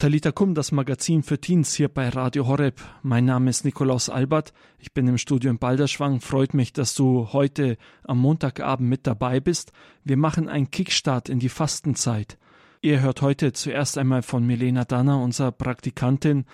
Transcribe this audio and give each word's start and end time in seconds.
Talita 0.00 0.32
Kum, 0.32 0.54
das 0.54 0.72
Magazin 0.72 1.22
für 1.22 1.38
Teens 1.38 1.74
hier 1.74 1.90
bei 1.90 2.08
Radio 2.08 2.46
Horeb. 2.46 2.80
Mein 3.02 3.26
Name 3.26 3.50
ist 3.50 3.66
Nikolaus 3.66 4.08
Albert. 4.08 4.54
Ich 4.78 4.94
bin 4.94 5.06
im 5.06 5.18
Studio 5.18 5.50
in 5.50 5.58
Balderschwang. 5.58 6.22
Freut 6.22 6.54
mich, 6.54 6.72
dass 6.72 6.94
du 6.94 7.34
heute 7.34 7.76
am 8.04 8.16
Montagabend 8.16 8.88
mit 8.88 9.06
dabei 9.06 9.40
bist. 9.40 9.72
Wir 10.02 10.16
machen 10.16 10.48
einen 10.48 10.70
Kickstart 10.70 11.28
in 11.28 11.38
die 11.38 11.50
Fastenzeit. 11.50 12.38
Ihr 12.80 13.00
hört 13.02 13.20
heute 13.20 13.52
zuerst 13.52 13.98
einmal 13.98 14.22
von 14.22 14.46
Milena 14.46 14.86
Danner, 14.86 15.22
unserer 15.22 15.52
Praktikantin. 15.52 16.46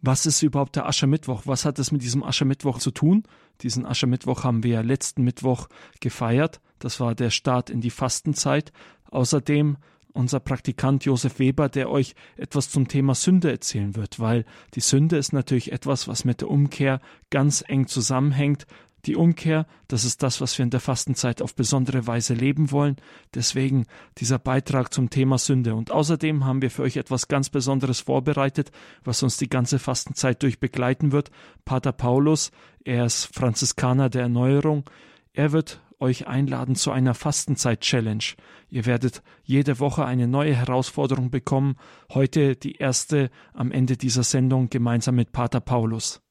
Was 0.00 0.24
ist 0.24 0.40
überhaupt 0.40 0.74
der 0.74 0.86
Aschermittwoch? 0.86 1.42
Was 1.44 1.66
hat 1.66 1.78
es 1.78 1.92
mit 1.92 2.00
diesem 2.00 2.22
Aschermittwoch 2.22 2.78
zu 2.78 2.92
tun? 2.92 3.24
Diesen 3.60 3.84
Aschermittwoch 3.84 4.42
haben 4.42 4.62
wir 4.62 4.82
letzten 4.82 5.22
Mittwoch 5.22 5.68
gefeiert. 6.00 6.62
Das 6.78 6.98
war 6.98 7.14
der 7.14 7.28
Start 7.28 7.68
in 7.68 7.82
die 7.82 7.90
Fastenzeit. 7.90 8.72
Außerdem 9.10 9.76
unser 10.12 10.40
Praktikant 10.40 11.04
Josef 11.04 11.38
Weber, 11.38 11.68
der 11.68 11.90
euch 11.90 12.14
etwas 12.36 12.70
zum 12.70 12.88
Thema 12.88 13.14
Sünde 13.14 13.50
erzählen 13.50 13.96
wird, 13.96 14.20
weil 14.20 14.44
die 14.74 14.80
Sünde 14.80 15.16
ist 15.16 15.32
natürlich 15.32 15.72
etwas, 15.72 16.08
was 16.08 16.24
mit 16.24 16.40
der 16.40 16.50
Umkehr 16.50 17.00
ganz 17.30 17.64
eng 17.66 17.86
zusammenhängt. 17.86 18.66
Die 19.06 19.16
Umkehr, 19.16 19.66
das 19.88 20.04
ist 20.04 20.22
das, 20.22 20.42
was 20.42 20.58
wir 20.58 20.62
in 20.62 20.70
der 20.70 20.80
Fastenzeit 20.80 21.40
auf 21.40 21.54
besondere 21.54 22.06
Weise 22.06 22.34
leben 22.34 22.70
wollen. 22.70 22.96
Deswegen 23.34 23.86
dieser 24.18 24.38
Beitrag 24.38 24.92
zum 24.92 25.08
Thema 25.08 25.38
Sünde. 25.38 25.74
Und 25.74 25.90
außerdem 25.90 26.44
haben 26.44 26.60
wir 26.60 26.70
für 26.70 26.82
euch 26.82 26.98
etwas 26.98 27.26
ganz 27.26 27.48
Besonderes 27.48 28.00
vorbereitet, 28.00 28.70
was 29.02 29.22
uns 29.22 29.38
die 29.38 29.48
ganze 29.48 29.78
Fastenzeit 29.78 30.42
durch 30.42 30.60
begleiten 30.60 31.12
wird. 31.12 31.30
Pater 31.64 31.92
Paulus, 31.92 32.50
er 32.84 33.06
ist 33.06 33.34
Franziskaner 33.34 34.10
der 34.10 34.22
Erneuerung. 34.22 34.84
Er 35.32 35.52
wird 35.52 35.80
euch 36.00 36.26
einladen 36.26 36.74
zu 36.74 36.90
einer 36.90 37.14
Fastenzeit-Challenge. 37.14 38.24
Ihr 38.70 38.86
werdet 38.86 39.22
jede 39.44 39.78
Woche 39.78 40.04
eine 40.04 40.26
neue 40.26 40.54
Herausforderung 40.54 41.30
bekommen. 41.30 41.76
Heute 42.12 42.56
die 42.56 42.76
erste 42.76 43.30
am 43.52 43.70
Ende 43.70 43.96
dieser 43.96 44.22
Sendung 44.22 44.70
gemeinsam 44.70 45.16
mit 45.16 45.32
Pater 45.32 45.60
Paulus. 45.60 46.22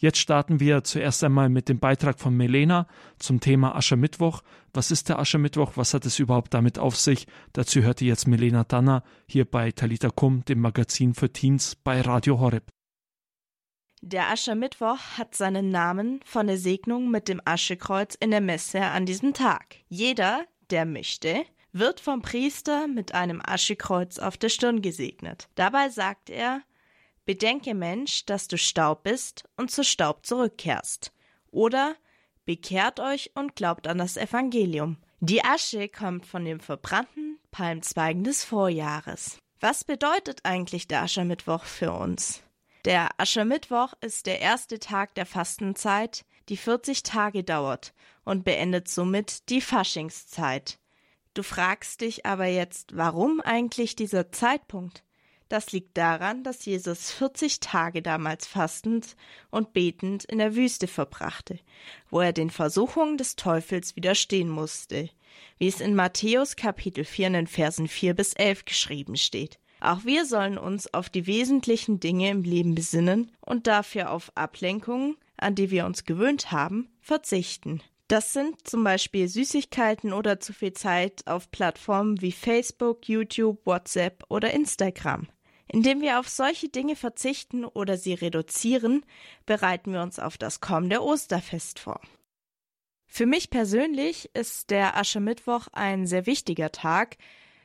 Jetzt 0.00 0.18
starten 0.18 0.60
wir 0.60 0.82
zuerst 0.82 1.22
einmal 1.24 1.50
mit 1.50 1.68
dem 1.68 1.78
Beitrag 1.78 2.20
von 2.20 2.34
Melena 2.34 2.86
zum 3.18 3.40
Thema 3.40 3.76
Aschermittwoch. 3.76 4.42
Was 4.72 4.90
ist 4.90 5.10
der 5.10 5.18
Aschermittwoch? 5.18 5.72
Was 5.74 5.92
hat 5.92 6.06
es 6.06 6.18
überhaupt 6.18 6.54
damit 6.54 6.78
auf 6.78 6.96
sich? 6.96 7.26
Dazu 7.52 7.82
hört 7.82 8.00
ihr 8.00 8.08
jetzt 8.08 8.26
Melena 8.26 8.64
Danner 8.64 9.02
hier 9.26 9.44
bei 9.44 9.72
Talita 9.72 10.08
Kum, 10.08 10.42
dem 10.46 10.60
Magazin 10.60 11.12
für 11.12 11.30
Teens 11.30 11.76
bei 11.76 12.00
Radio 12.00 12.40
Horeb. 12.40 12.72
Der 14.02 14.30
Aschermittwoch 14.30 14.98
hat 15.18 15.34
seinen 15.34 15.70
Namen 15.70 16.20
von 16.24 16.46
der 16.46 16.56
Segnung 16.56 17.10
mit 17.10 17.28
dem 17.28 17.42
Aschekreuz 17.44 18.14
in 18.14 18.30
der 18.30 18.40
Messe 18.40 18.80
an 18.80 19.04
diesem 19.04 19.34
Tag. 19.34 19.76
Jeder, 19.88 20.46
der 20.70 20.86
möchte, 20.86 21.44
wird 21.72 22.00
vom 22.00 22.22
Priester 22.22 22.88
mit 22.88 23.12
einem 23.12 23.42
Aschekreuz 23.44 24.18
auf 24.18 24.38
der 24.38 24.48
Stirn 24.48 24.80
gesegnet. 24.80 25.48
Dabei 25.54 25.90
sagt 25.90 26.30
er, 26.30 26.62
Bedenke 27.26 27.74
Mensch, 27.74 28.24
dass 28.24 28.48
du 28.48 28.56
Staub 28.56 29.02
bist 29.02 29.44
und 29.56 29.70
zu 29.70 29.84
Staub 29.84 30.24
zurückkehrst. 30.24 31.12
Oder 31.50 31.94
bekehrt 32.46 32.98
euch 32.98 33.30
und 33.34 33.54
glaubt 33.54 33.86
an 33.86 33.98
das 33.98 34.16
Evangelium. 34.16 34.96
Die 35.20 35.44
Asche 35.44 35.88
kommt 35.88 36.24
von 36.24 36.46
den 36.46 36.60
verbrannten 36.60 37.38
Palmzweigen 37.50 38.24
des 38.24 38.44
Vorjahres. 38.44 39.38
Was 39.60 39.84
bedeutet 39.84 40.40
eigentlich 40.44 40.88
der 40.88 41.02
Aschermittwoch 41.02 41.64
für 41.64 41.92
uns? 41.92 42.42
Der 42.86 43.10
Aschermittwoch 43.18 43.92
ist 44.00 44.26
der 44.26 44.40
erste 44.40 44.78
Tag 44.78 45.14
der 45.14 45.26
Fastenzeit, 45.26 46.24
die 46.48 46.56
40 46.56 47.02
Tage 47.02 47.44
dauert 47.44 47.92
und 48.24 48.44
beendet 48.44 48.88
somit 48.88 49.48
die 49.50 49.60
Faschingszeit. 49.60 50.78
Du 51.34 51.42
fragst 51.42 52.00
dich 52.00 52.26
aber 52.26 52.46
jetzt, 52.46 52.96
warum 52.96 53.40
eigentlich 53.40 53.96
dieser 53.96 54.32
Zeitpunkt? 54.32 55.04
Das 55.50 55.72
liegt 55.72 55.98
daran, 55.98 56.42
dass 56.42 56.64
Jesus 56.64 57.10
40 57.10 57.60
Tage 57.60 58.02
damals 58.02 58.46
fastend 58.46 59.16
und 59.50 59.72
betend 59.72 60.24
in 60.24 60.38
der 60.38 60.54
Wüste 60.54 60.86
verbrachte, 60.86 61.58
wo 62.08 62.20
er 62.20 62.32
den 62.32 62.50
Versuchungen 62.50 63.18
des 63.18 63.36
Teufels 63.36 63.94
widerstehen 63.94 64.48
musste, 64.48 65.10
wie 65.58 65.68
es 65.68 65.80
in 65.80 65.94
Matthäus 65.94 66.56
Kapitel 66.56 67.04
4 67.04 67.26
in 67.28 67.32
den 67.34 67.46
Versen 67.46 67.88
4 67.88 68.14
bis 68.14 68.32
11 68.32 68.64
geschrieben 68.64 69.16
steht. 69.16 69.59
Auch 69.80 70.04
wir 70.04 70.26
sollen 70.26 70.58
uns 70.58 70.92
auf 70.92 71.08
die 71.08 71.26
wesentlichen 71.26 72.00
Dinge 72.00 72.30
im 72.30 72.42
Leben 72.42 72.74
besinnen 72.74 73.32
und 73.40 73.66
dafür 73.66 74.10
auf 74.10 74.30
Ablenkungen, 74.34 75.16
an 75.38 75.54
die 75.54 75.70
wir 75.70 75.86
uns 75.86 76.04
gewöhnt 76.04 76.52
haben, 76.52 76.90
verzichten. 77.00 77.82
Das 78.06 78.32
sind 78.32 78.66
zum 78.68 78.84
Beispiel 78.84 79.28
Süßigkeiten 79.28 80.12
oder 80.12 80.40
zu 80.40 80.52
viel 80.52 80.72
Zeit 80.72 81.26
auf 81.26 81.50
Plattformen 81.50 82.20
wie 82.20 82.32
Facebook, 82.32 83.08
YouTube, 83.08 83.64
WhatsApp 83.64 84.24
oder 84.28 84.52
Instagram. 84.52 85.28
Indem 85.68 86.00
wir 86.00 86.18
auf 86.18 86.28
solche 86.28 86.68
Dinge 86.68 86.96
verzichten 86.96 87.64
oder 87.64 87.96
sie 87.96 88.14
reduzieren, 88.14 89.06
bereiten 89.46 89.92
wir 89.92 90.02
uns 90.02 90.18
auf 90.18 90.36
das 90.36 90.60
kommende 90.60 91.00
Osterfest 91.00 91.78
vor. 91.78 92.00
Für 93.06 93.26
mich 93.26 93.50
persönlich 93.50 94.28
ist 94.34 94.70
der 94.70 94.96
Aschermittwoch 94.96 95.68
ein 95.72 96.06
sehr 96.06 96.26
wichtiger 96.26 96.72
Tag, 96.72 97.16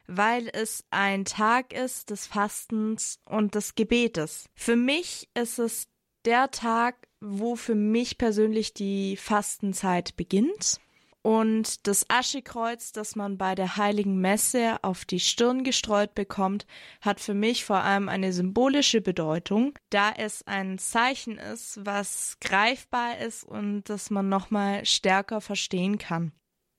weil 0.07 0.49
es 0.53 0.85
ein 0.89 1.25
Tag 1.25 1.73
ist 1.73 2.09
des 2.09 2.27
Fastens 2.27 3.19
und 3.25 3.55
des 3.55 3.75
Gebetes. 3.75 4.49
Für 4.55 4.75
mich 4.75 5.29
ist 5.33 5.59
es 5.59 5.88
der 6.25 6.51
Tag, 6.51 7.07
wo 7.21 7.55
für 7.55 7.75
mich 7.75 8.17
persönlich 8.17 8.73
die 8.73 9.17
Fastenzeit 9.17 10.15
beginnt. 10.15 10.79
Und 11.25 11.88
das 11.88 12.07
Aschekreuz, 12.07 12.91
das 12.91 13.15
man 13.15 13.39
bei 13.39 13.55
der 13.55 13.77
heiligen 13.77 14.21
Messe 14.21 14.77
auf 14.83 15.05
die 15.05 15.19
Stirn 15.19 15.63
gestreut 15.63 16.13
bekommt, 16.13 16.67
hat 17.01 17.19
für 17.19 17.33
mich 17.33 17.65
vor 17.65 17.77
allem 17.77 18.09
eine 18.09 18.31
symbolische 18.31 19.01
Bedeutung, 19.01 19.73
da 19.89 20.11
es 20.15 20.45
ein 20.45 20.77
Zeichen 20.77 21.39
ist, 21.39 21.79
was 21.83 22.38
greifbar 22.41 23.17
ist 23.17 23.44
und 23.44 23.85
das 23.85 24.11
man 24.11 24.29
nochmal 24.29 24.85
stärker 24.85 25.41
verstehen 25.41 25.97
kann. 25.97 26.31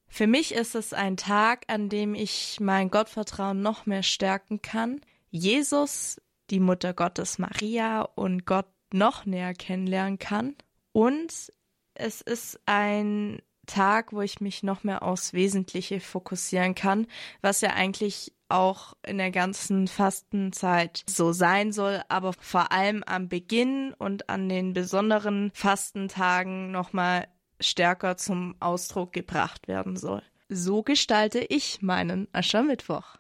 Für 0.08 0.26
mich 0.26 0.54
ist 0.54 0.74
es 0.74 0.92
ein 0.92 1.16
Tag, 1.16 1.64
an 1.68 1.88
dem 1.88 2.14
ich 2.14 2.58
mein 2.60 2.90
Gottvertrauen 2.90 3.60
noch 3.60 3.86
mehr 3.86 4.02
stärken 4.02 4.62
kann, 4.62 5.00
Jesus, 5.30 6.20
die 6.50 6.60
Mutter 6.60 6.94
Gottes 6.94 7.38
Maria 7.38 8.02
und 8.02 8.46
Gott 8.46 8.66
noch 8.92 9.26
näher 9.26 9.52
kennenlernen 9.52 10.18
kann. 10.18 10.54
Und 10.92 11.52
es 11.94 12.20
ist 12.20 12.60
ein 12.66 13.42
Tag, 13.66 14.12
wo 14.12 14.22
ich 14.22 14.40
mich 14.40 14.62
noch 14.62 14.84
mehr 14.84 15.02
aufs 15.02 15.32
Wesentliche 15.32 16.00
fokussieren 16.00 16.74
kann, 16.74 17.06
was 17.42 17.60
ja 17.60 17.70
eigentlich 17.70 18.32
auch 18.48 18.94
in 19.04 19.18
der 19.18 19.32
ganzen 19.32 19.88
Fastenzeit 19.88 21.02
so 21.08 21.32
sein 21.32 21.72
soll, 21.72 22.00
aber 22.08 22.32
vor 22.32 22.70
allem 22.70 23.02
am 23.04 23.28
Beginn 23.28 23.92
und 23.98 24.28
an 24.28 24.48
den 24.48 24.72
besonderen 24.72 25.50
Fastentagen 25.52 26.70
nochmal 26.70 27.26
stärker 27.60 28.16
zum 28.16 28.54
Ausdruck 28.60 29.12
gebracht 29.12 29.68
werden 29.68 29.96
soll. 29.96 30.22
So 30.48 30.82
gestalte 30.82 31.40
ich 31.40 31.82
meinen 31.82 32.28
Aschermittwoch. 32.32 33.16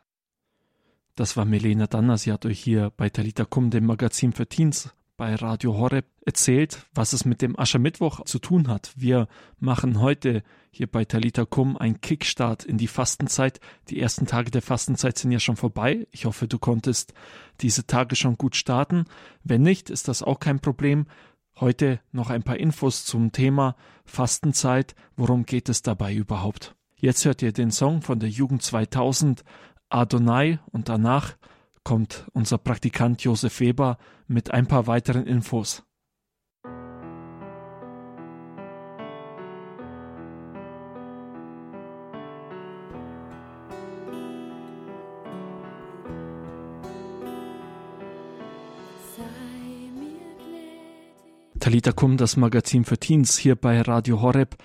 Das 1.16 1.36
war 1.36 1.44
Melena 1.44 1.86
Danner. 1.86 2.18
Sie 2.18 2.30
hat 2.30 2.44
euch 2.46 2.60
hier 2.60 2.92
bei 2.96 3.08
Talita 3.08 3.44
Kum, 3.44 3.70
dem 3.70 3.86
Magazin 3.86 4.32
für 4.32 4.46
Teens, 4.46 4.90
bei 5.16 5.34
Radio 5.34 5.76
Horeb 5.76 6.04
erzählt, 6.26 6.84
was 6.92 7.14
es 7.14 7.24
mit 7.24 7.40
dem 7.40 7.58
Aschermittwoch 7.58 8.24
zu 8.26 8.38
tun 8.38 8.68
hat. 8.68 8.92
Wir 8.96 9.26
machen 9.58 10.00
heute 10.00 10.42
hier 10.70 10.86
bei 10.86 11.06
Talita 11.06 11.46
Kum 11.46 11.78
einen 11.78 12.02
Kickstart 12.02 12.64
in 12.64 12.76
die 12.76 12.86
Fastenzeit. 12.86 13.60
Die 13.88 13.98
ersten 13.98 14.26
Tage 14.26 14.50
der 14.50 14.60
Fastenzeit 14.60 15.16
sind 15.16 15.32
ja 15.32 15.40
schon 15.40 15.56
vorbei. 15.56 16.06
Ich 16.10 16.26
hoffe, 16.26 16.46
du 16.46 16.58
konntest 16.58 17.14
diese 17.62 17.86
Tage 17.86 18.14
schon 18.14 18.36
gut 18.36 18.54
starten. 18.54 19.06
Wenn 19.42 19.62
nicht, 19.62 19.88
ist 19.88 20.08
das 20.08 20.22
auch 20.22 20.38
kein 20.38 20.60
Problem. 20.60 21.06
Heute 21.58 22.00
noch 22.12 22.28
ein 22.28 22.42
paar 22.42 22.58
Infos 22.58 23.06
zum 23.06 23.32
Thema 23.32 23.76
Fastenzeit. 24.04 24.94
Worum 25.16 25.46
geht 25.46 25.70
es 25.70 25.80
dabei 25.80 26.14
überhaupt? 26.14 26.76
Jetzt 26.96 27.24
hört 27.24 27.40
ihr 27.40 27.52
den 27.52 27.70
Song 27.70 28.02
von 28.02 28.20
der 28.20 28.28
Jugend 28.28 28.62
2000 28.62 29.42
Adonai 29.88 30.58
und 30.70 30.90
danach 30.90 31.34
kommt 31.82 32.26
unser 32.34 32.58
Praktikant 32.58 33.22
Josef 33.22 33.60
Weber 33.60 33.96
mit 34.26 34.50
ein 34.50 34.66
paar 34.66 34.86
weiteren 34.86 35.26
Infos. 35.26 35.85
Talita 51.60 51.92
Kum, 51.92 52.16
das 52.16 52.36
Magazin 52.36 52.84
für 52.84 52.98
Teens 52.98 53.38
hier 53.38 53.56
bei 53.56 53.80
Radio 53.80 54.20
Horeb. 54.20 54.56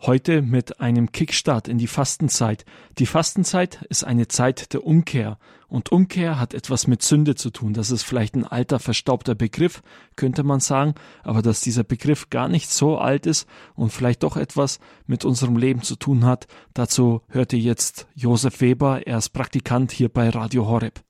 Heute 0.00 0.42
mit 0.42 0.80
einem 0.80 1.12
Kickstart 1.12 1.68
in 1.68 1.78
die 1.78 1.86
Fastenzeit. 1.86 2.64
Die 2.98 3.06
Fastenzeit 3.06 3.82
ist 3.88 4.04
eine 4.04 4.28
Zeit 4.28 4.72
der 4.72 4.84
Umkehr. 4.84 5.38
Und 5.68 5.92
Umkehr 5.92 6.40
hat 6.40 6.54
etwas 6.54 6.86
mit 6.86 7.02
Sünde 7.02 7.34
zu 7.34 7.50
tun. 7.50 7.72
Das 7.72 7.90
ist 7.90 8.02
vielleicht 8.02 8.34
ein 8.34 8.46
alter, 8.46 8.78
verstaubter 8.78 9.34
Begriff, 9.34 9.82
könnte 10.16 10.42
man 10.42 10.60
sagen. 10.60 10.94
Aber 11.22 11.42
dass 11.42 11.60
dieser 11.60 11.84
Begriff 11.84 12.30
gar 12.30 12.48
nicht 12.48 12.70
so 12.70 12.98
alt 12.98 13.26
ist 13.26 13.48
und 13.74 13.92
vielleicht 13.92 14.22
doch 14.22 14.36
etwas 14.36 14.80
mit 15.06 15.24
unserem 15.24 15.56
Leben 15.56 15.82
zu 15.82 15.96
tun 15.96 16.24
hat, 16.24 16.46
dazu 16.74 17.22
hört 17.28 17.52
ihr 17.52 17.60
jetzt 17.60 18.06
Josef 18.14 18.60
Weber. 18.60 19.06
Er 19.06 19.18
ist 19.18 19.30
Praktikant 19.30 19.92
hier 19.92 20.08
bei 20.08 20.28
Radio 20.28 20.66
Horeb. 20.66 21.00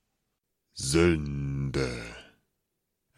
Sünde 0.75 1.53
Sünde. 1.73 2.22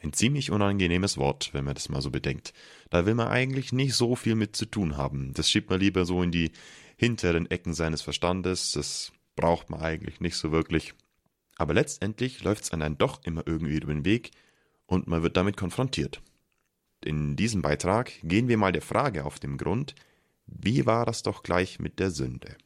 Ein 0.05 0.13
ziemlich 0.13 0.51
unangenehmes 0.51 1.17
Wort, 1.17 1.55
wenn 1.55 1.65
man 1.65 1.73
das 1.73 1.89
mal 1.89 2.03
so 2.03 2.11
bedenkt. 2.11 2.53
Da 2.91 3.07
will 3.07 3.15
man 3.15 3.29
eigentlich 3.29 3.73
nicht 3.73 3.95
so 3.95 4.17
viel 4.17 4.35
mit 4.35 4.55
zu 4.55 4.67
tun 4.67 4.99
haben. 4.99 5.33
Das 5.33 5.49
schiebt 5.49 5.71
man 5.71 5.81
lieber 5.81 6.05
so 6.05 6.23
in 6.23 6.31
die 6.31 6.53
hinteren 6.99 7.51
Ecken 7.51 7.73
seines 7.73 8.03
Verstandes. 8.03 8.73
Das 8.73 9.13
braucht 9.35 9.71
man 9.71 9.81
eigentlich 9.81 10.21
nicht 10.21 10.37
so 10.37 10.53
wirklich. 10.53 10.93
Aber 11.57 11.73
letztendlich 11.73 12.45
läuft 12.45 12.65
es 12.65 12.73
einem 12.73 12.99
doch 12.99 13.25
immer 13.25 13.45
irgendwie 13.47 13.77
über 13.77 13.95
den 13.95 14.05
Weg 14.05 14.33
und 14.85 15.07
man 15.07 15.23
wird 15.23 15.39
damit 15.39 15.57
konfrontiert. 15.57 16.21
In 17.03 17.35
diesem 17.35 17.63
Beitrag 17.63 18.13
gehen 18.23 18.49
wir 18.49 18.59
mal 18.59 18.73
der 18.73 18.83
Frage 18.83 19.25
auf 19.25 19.39
den 19.39 19.57
Grund, 19.57 19.95
wie 20.47 20.85
war 20.85 21.07
das 21.07 21.23
doch 21.23 21.43
gleich 21.43 21.79
mit 21.79 21.99
der 21.99 22.11
Sünde? 22.11 22.59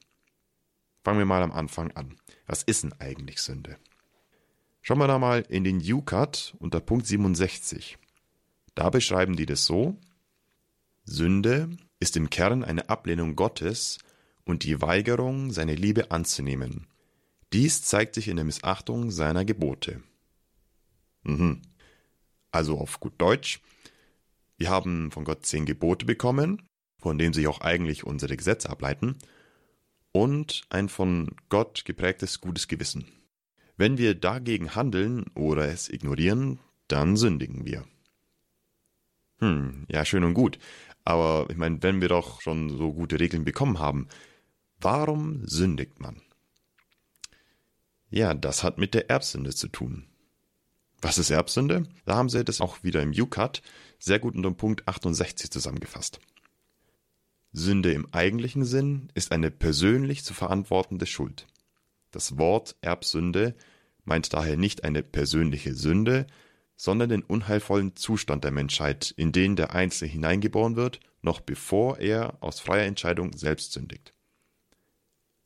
Fangen 1.04 1.20
wir 1.20 1.26
mal 1.26 1.44
am 1.44 1.52
Anfang 1.52 1.92
an. 1.92 2.16
Was 2.46 2.64
ist 2.64 2.82
denn 2.82 2.94
eigentlich 2.94 3.40
Sünde? 3.40 3.76
Schauen 4.88 5.00
wir 5.00 5.06
da 5.06 5.18
mal 5.18 5.44
in 5.50 5.64
den 5.64 5.82
UCAT 5.82 6.56
unter 6.60 6.80
Punkt 6.80 7.06
67. 7.06 7.98
Da 8.74 8.88
beschreiben 8.88 9.36
die 9.36 9.44
das 9.44 9.66
so: 9.66 9.98
Sünde 11.04 11.68
ist 12.00 12.16
im 12.16 12.30
Kern 12.30 12.64
eine 12.64 12.88
Ablehnung 12.88 13.36
Gottes 13.36 13.98
und 14.46 14.64
die 14.64 14.80
Weigerung, 14.80 15.50
seine 15.50 15.74
Liebe 15.74 16.10
anzunehmen. 16.10 16.86
Dies 17.52 17.82
zeigt 17.82 18.14
sich 18.14 18.28
in 18.28 18.36
der 18.36 18.46
Missachtung 18.46 19.10
seiner 19.10 19.44
Gebote. 19.44 20.02
Mhm. 21.22 21.60
Also 22.50 22.78
auf 22.78 22.98
gut 22.98 23.12
Deutsch, 23.18 23.60
wir 24.56 24.70
haben 24.70 25.10
von 25.10 25.24
Gott 25.24 25.44
zehn 25.44 25.66
Gebote 25.66 26.06
bekommen, 26.06 26.62
von 26.96 27.18
denen 27.18 27.34
sich 27.34 27.46
auch 27.46 27.60
eigentlich 27.60 28.04
unsere 28.04 28.38
Gesetze 28.38 28.70
ableiten, 28.70 29.18
und 30.12 30.62
ein 30.70 30.88
von 30.88 31.36
Gott 31.50 31.84
geprägtes 31.84 32.40
gutes 32.40 32.68
Gewissen. 32.68 33.17
Wenn 33.78 33.96
wir 33.96 34.16
dagegen 34.16 34.74
handeln 34.74 35.24
oder 35.34 35.68
es 35.68 35.88
ignorieren, 35.88 36.58
dann 36.88 37.16
sündigen 37.16 37.64
wir. 37.64 37.84
Hm, 39.38 39.86
ja, 39.88 40.04
schön 40.04 40.24
und 40.24 40.34
gut. 40.34 40.58
Aber 41.04 41.46
ich 41.48 41.56
meine, 41.56 41.80
wenn 41.82 42.00
wir 42.00 42.08
doch 42.08 42.40
schon 42.40 42.76
so 42.76 42.92
gute 42.92 43.20
Regeln 43.20 43.44
bekommen 43.44 43.78
haben, 43.78 44.08
warum 44.80 45.46
sündigt 45.46 46.00
man? 46.00 46.20
Ja, 48.10 48.34
das 48.34 48.64
hat 48.64 48.78
mit 48.78 48.94
der 48.94 49.10
Erbsünde 49.10 49.54
zu 49.54 49.68
tun. 49.68 50.06
Was 51.00 51.18
ist 51.18 51.30
Erbsünde? 51.30 51.84
Da 52.04 52.16
haben 52.16 52.28
sie 52.28 52.44
das 52.44 52.60
auch 52.60 52.82
wieder 52.82 53.00
im 53.00 53.12
UCAT 53.12 53.62
sehr 54.00 54.18
gut 54.18 54.34
unter 54.34 54.50
Punkt 54.50 54.88
68 54.88 55.52
zusammengefasst. 55.52 56.18
Sünde 57.52 57.92
im 57.92 58.12
eigentlichen 58.12 58.64
Sinn 58.64 59.08
ist 59.14 59.30
eine 59.30 59.52
persönlich 59.52 60.24
zu 60.24 60.34
verantwortende 60.34 61.06
Schuld. 61.06 61.46
Das 62.10 62.38
Wort 62.38 62.76
Erbsünde 62.80 63.54
meint 64.04 64.32
daher 64.32 64.56
nicht 64.56 64.84
eine 64.84 65.02
persönliche 65.02 65.74
Sünde, 65.74 66.26
sondern 66.76 67.10
den 67.10 67.22
unheilvollen 67.22 67.96
Zustand 67.96 68.44
der 68.44 68.52
Menschheit, 68.52 69.12
in 69.16 69.32
den 69.32 69.56
der 69.56 69.74
Einzelne 69.74 70.10
hineingeboren 70.10 70.76
wird, 70.76 71.00
noch 71.22 71.40
bevor 71.40 71.98
er 71.98 72.38
aus 72.40 72.60
freier 72.60 72.86
Entscheidung 72.86 73.36
selbst 73.36 73.72
sündigt. 73.72 74.14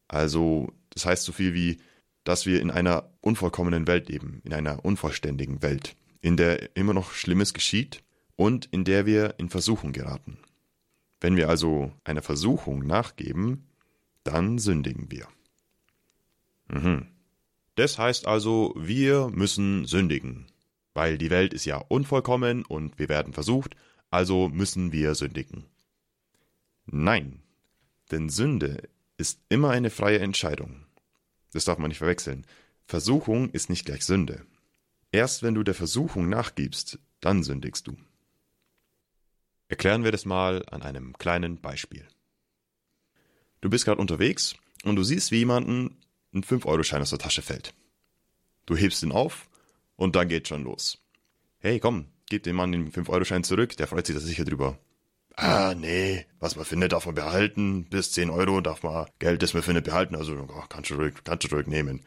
Also, 0.08 0.72
das 0.90 1.06
heißt 1.06 1.24
so 1.24 1.32
viel 1.32 1.54
wie, 1.54 1.78
dass 2.24 2.46
wir 2.46 2.60
in 2.60 2.70
einer 2.70 3.10
unvollkommenen 3.22 3.86
Welt 3.86 4.08
leben, 4.08 4.42
in 4.44 4.52
einer 4.52 4.84
unvollständigen 4.84 5.62
Welt, 5.62 5.96
in 6.20 6.36
der 6.36 6.76
immer 6.76 6.92
noch 6.92 7.12
Schlimmes 7.12 7.54
geschieht 7.54 8.02
und 8.36 8.66
in 8.66 8.84
der 8.84 9.06
wir 9.06 9.34
in 9.38 9.48
Versuchung 9.48 9.92
geraten. 9.92 10.38
Wenn 11.20 11.36
wir 11.36 11.48
also 11.48 11.92
einer 12.04 12.22
Versuchung 12.22 12.86
nachgeben, 12.86 13.68
dann 14.22 14.58
sündigen 14.58 15.10
wir. 15.10 15.26
Mhm. 16.68 17.06
Das 17.74 17.98
heißt 17.98 18.26
also, 18.26 18.74
wir 18.76 19.28
müssen 19.28 19.86
sündigen. 19.86 20.46
Weil 20.94 21.16
die 21.16 21.30
Welt 21.30 21.54
ist 21.54 21.64
ja 21.64 21.78
unvollkommen 21.78 22.64
und 22.64 22.98
wir 22.98 23.08
werden 23.08 23.32
versucht, 23.32 23.76
also 24.10 24.48
müssen 24.48 24.92
wir 24.92 25.14
sündigen. 25.14 25.64
Nein, 26.84 27.42
denn 28.10 28.28
Sünde 28.28 28.88
ist 29.16 29.40
immer 29.48 29.70
eine 29.70 29.88
freie 29.88 30.18
Entscheidung. 30.18 30.84
Das 31.52 31.64
darf 31.64 31.78
man 31.78 31.88
nicht 31.88 31.98
verwechseln. 31.98 32.46
Versuchung 32.84 33.48
ist 33.50 33.70
nicht 33.70 33.86
gleich 33.86 34.04
Sünde. 34.04 34.44
Erst 35.12 35.42
wenn 35.42 35.54
du 35.54 35.62
der 35.62 35.74
Versuchung 35.74 36.28
nachgibst, 36.28 36.98
dann 37.20 37.42
sündigst 37.42 37.86
du. 37.86 37.96
Erklären 39.68 40.04
wir 40.04 40.12
das 40.12 40.26
mal 40.26 40.64
an 40.70 40.82
einem 40.82 41.16
kleinen 41.16 41.58
Beispiel. 41.60 42.06
Du 43.62 43.70
bist 43.70 43.84
gerade 43.84 44.00
unterwegs 44.00 44.56
und 44.84 44.96
du 44.96 45.02
siehst, 45.02 45.30
wie 45.30 45.38
jemanden 45.38 45.96
ein 46.34 46.42
5-Euro-Schein 46.42 47.02
aus 47.02 47.10
der 47.10 47.18
Tasche 47.18 47.42
fällt. 47.42 47.74
Du 48.66 48.76
hebst 48.76 49.02
ihn 49.02 49.12
auf 49.12 49.48
und 49.96 50.16
dann 50.16 50.28
geht 50.28 50.48
schon 50.48 50.64
los. 50.64 50.98
Hey, 51.58 51.78
komm, 51.78 52.06
gib 52.28 52.42
dem 52.44 52.56
Mann 52.56 52.72
den 52.72 52.92
5-Euro-Schein 52.92 53.44
zurück, 53.44 53.76
der 53.76 53.86
freut 53.86 54.06
sich 54.06 54.16
da 54.16 54.20
sicher 54.20 54.44
drüber. 54.44 54.78
Ah, 55.36 55.74
nee, 55.74 56.26
was 56.40 56.56
man 56.56 56.64
findet, 56.64 56.92
darf 56.92 57.06
man 57.06 57.14
behalten. 57.14 57.84
Bis 57.84 58.12
10 58.12 58.30
Euro 58.30 58.60
darf 58.60 58.82
man 58.82 59.06
Geld, 59.18 59.42
das 59.42 59.54
man 59.54 59.62
findet, 59.62 59.84
behalten. 59.84 60.14
Also, 60.14 60.46
oh, 60.48 60.64
kannst 60.68 60.90
du 60.90 60.94
ruhig, 60.94 61.14
kannst 61.24 61.50
du 61.50 61.54
ruhig 61.54 61.66
nehmen. 61.66 62.04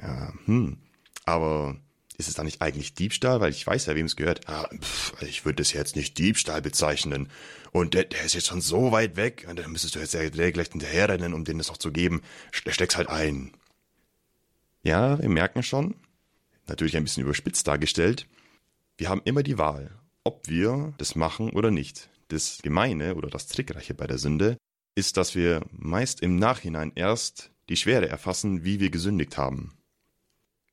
Ja, 0.00 0.32
hm. 0.46 0.78
Aber 1.24 1.76
ist 2.18 2.28
es 2.28 2.34
dann 2.34 2.46
nicht 2.46 2.62
eigentlich 2.62 2.94
Diebstahl? 2.94 3.40
Weil 3.40 3.50
ich 3.50 3.66
weiß 3.66 3.86
ja, 3.86 3.94
wem 3.94 4.06
es 4.06 4.16
gehört. 4.16 4.48
Ah, 4.48 4.68
pff, 4.80 5.14
ich 5.22 5.44
würde 5.44 5.56
das 5.56 5.72
jetzt 5.72 5.96
nicht 5.96 6.18
Diebstahl 6.18 6.62
bezeichnen. 6.62 7.28
Und 7.72 7.94
der, 7.94 8.04
der 8.04 8.24
ist 8.24 8.34
jetzt 8.34 8.48
schon 8.48 8.60
so 8.60 8.92
weit 8.92 9.16
weg, 9.16 9.46
und 9.48 9.58
dann 9.58 9.72
müsstest 9.72 9.94
du 9.94 9.98
jetzt 9.98 10.14
ja 10.14 10.28
gleich 10.28 10.68
hinterherrennen, 10.68 11.32
um 11.32 11.44
denen 11.44 11.58
das 11.58 11.70
auch 11.70 11.78
zu 11.78 11.90
geben. 11.90 12.22
Steck's 12.50 12.96
halt 12.96 13.08
ein. 13.08 13.52
Ja, 14.82 15.20
wir 15.20 15.28
merken 15.28 15.62
schon, 15.62 15.94
natürlich 16.66 16.96
ein 16.96 17.04
bisschen 17.04 17.22
überspitzt 17.22 17.66
dargestellt, 17.66 18.26
wir 18.98 19.08
haben 19.08 19.22
immer 19.24 19.42
die 19.42 19.58
Wahl, 19.58 19.90
ob 20.24 20.48
wir 20.48 20.92
das 20.98 21.14
machen 21.14 21.50
oder 21.50 21.70
nicht. 21.70 22.10
Das 22.28 22.58
Gemeine 22.62 23.14
oder 23.14 23.30
das 23.30 23.46
Trickreiche 23.46 23.94
bei 23.94 24.06
der 24.06 24.18
Sünde 24.18 24.58
ist, 24.94 25.16
dass 25.16 25.34
wir 25.34 25.62
meist 25.70 26.20
im 26.20 26.36
Nachhinein 26.36 26.92
erst 26.94 27.50
die 27.68 27.76
Schwere 27.76 28.08
erfassen, 28.08 28.64
wie 28.64 28.80
wir 28.80 28.90
gesündigt 28.90 29.38
haben. 29.38 29.72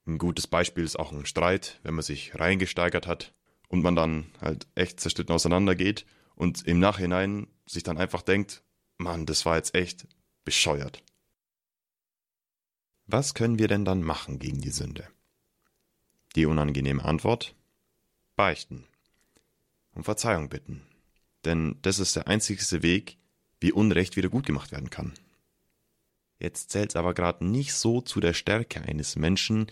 Ein 0.10 0.18
gutes 0.18 0.48
Beispiel 0.48 0.84
ist 0.84 0.98
auch 0.98 1.12
ein 1.12 1.28
Streit, 1.28 1.80
wenn 1.84 1.94
man 1.94 2.02
sich 2.02 2.34
reingesteigert 2.34 3.06
hat 3.06 3.32
und 3.68 3.84
man 3.84 3.96
dann 3.96 4.26
halt 4.42 4.66
echt 4.74 5.00
zerstritten 5.00 5.36
auseinandergeht 5.36 6.08
und 6.34 6.66
im 6.66 6.80
Nachhinein 6.80 7.46
sich 7.68 7.84
dann 7.84 8.00
einfach 8.00 8.24
denkt, 8.24 8.64
Mann, 8.98 9.28
das 9.28 9.46
war 9.46 9.58
jetzt 9.58 9.76
echt 9.76 10.08
bescheuert. 10.44 11.04
Was 13.06 13.36
können 13.36 13.60
wir 13.60 13.68
denn 13.68 13.86
dann 13.86 14.02
machen 14.02 14.40
gegen 14.40 14.62
die 14.62 14.72
Sünde? 14.72 15.08
Die 16.36 16.48
unangenehme 16.48 17.06
Antwort? 17.06 17.54
Beichten. 18.36 18.86
Um 19.94 20.04
Verzeihung 20.04 20.50
bitten. 20.50 20.82
Denn 21.46 21.78
das 21.84 22.00
ist 22.00 22.16
der 22.16 22.28
einzigste 22.28 22.82
Weg, 22.82 23.18
wie 23.60 23.72
Unrecht 23.72 24.16
wieder 24.16 24.30
gut 24.30 24.48
gemacht 24.48 24.72
werden 24.72 24.90
kann. 24.90 25.14
Jetzt 26.40 26.72
zählt 26.72 26.90
es 26.90 26.96
aber 26.96 27.14
gerade 27.14 27.46
nicht 27.46 27.76
so 27.76 28.02
zu 28.02 28.20
der 28.20 28.34
Stärke 28.34 28.82
eines 28.82 29.16
Menschen, 29.16 29.68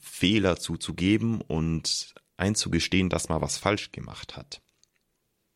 Fehler 0.00 0.56
zuzugeben 0.58 1.40
und 1.40 2.14
einzugestehen, 2.36 3.08
dass 3.08 3.28
man 3.28 3.40
was 3.40 3.58
falsch 3.58 3.92
gemacht 3.92 4.36
hat. 4.36 4.60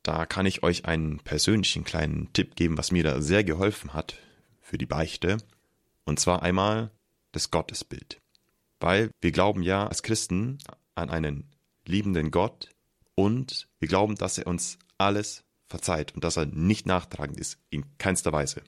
Da 0.02 0.26
kann 0.26 0.46
ich 0.46 0.62
euch 0.62 0.84
einen 0.84 1.18
persönlichen 1.20 1.84
kleinen 1.84 2.32
Tipp 2.32 2.56
geben, 2.56 2.76
was 2.76 2.92
mir 2.92 3.02
da 3.02 3.22
sehr 3.22 3.42
geholfen 3.42 3.94
hat 3.94 4.18
für 4.60 4.76
die 4.76 4.86
Beichte. 4.86 5.38
Und 6.04 6.20
zwar 6.20 6.42
einmal 6.42 6.90
das 7.32 7.50
Gottesbild. 7.50 8.20
Weil 8.80 9.10
wir 9.20 9.32
glauben 9.32 9.62
ja 9.62 9.86
als 9.86 10.02
Christen 10.02 10.58
an 10.94 11.08
einen 11.08 11.50
liebenden 11.86 12.30
Gott 12.30 12.68
und 13.14 13.68
wir 13.78 13.88
glauben, 13.88 14.16
dass 14.16 14.36
er 14.36 14.46
uns 14.46 14.78
alles 14.98 15.44
verzeiht 15.66 16.14
und 16.14 16.22
dass 16.22 16.36
er 16.36 16.46
nicht 16.46 16.86
nachtragend 16.86 17.40
ist, 17.40 17.58
in 17.70 17.84
keinster 17.96 18.32
Weise. 18.32 18.62